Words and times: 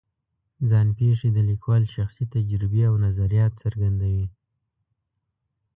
ځان 0.69 0.87
پېښې 0.99 1.29
د 1.33 1.37
لیکوال 1.49 1.83
شخصي 1.95 2.25
تجربې 2.33 2.81
او 2.89 2.95
نظریات 3.05 3.53
څرګندوي. 3.63 4.27